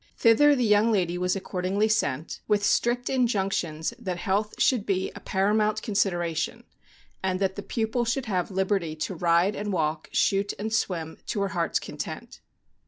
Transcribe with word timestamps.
Thither 0.17 0.55
the 0.55 0.65
young 0.65 0.91
lady 0.91 1.15
was 1.19 1.35
accordingly 1.35 1.87
sent, 1.87 2.39
with 2.47 2.63
strict 2.63 3.07
injunctions 3.07 3.93
that 3.99 4.17
health 4.17 4.55
should 4.59 4.83
be 4.83 5.11
a 5.13 5.19
paramount 5.19 5.83
consid 5.83 6.11
eration, 6.13 6.63
and 7.21 7.39
that 7.39 7.55
the 7.55 7.61
pupil 7.61 8.03
should 8.03 8.25
have 8.25 8.49
liberty 8.49 8.95
to 8.95 9.13
ride 9.13 9.55
and 9.55 9.71
walk, 9.71 10.09
shoot 10.11 10.55
and 10.57 10.73
swim, 10.73 11.19
to 11.27 11.41
her 11.41 11.49
heart's 11.49 11.77
content. 11.77 12.39